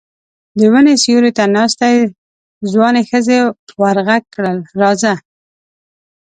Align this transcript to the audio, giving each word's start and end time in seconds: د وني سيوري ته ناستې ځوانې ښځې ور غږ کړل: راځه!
د 0.59 0.61
وني 0.73 0.95
سيوري 1.03 1.31
ته 1.37 1.43
ناستې 1.55 1.89
ځوانې 2.71 3.01
ښځې 3.09 3.39
ور 3.81 3.97
غږ 4.07 4.23
کړل: 4.35 4.57
راځه! 4.81 5.13